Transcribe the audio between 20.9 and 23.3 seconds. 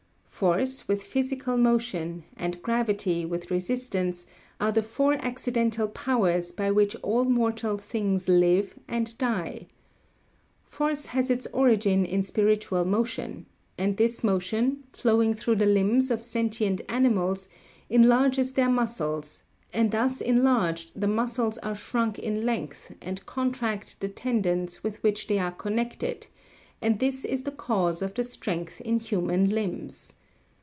the muscles are shrunk in length and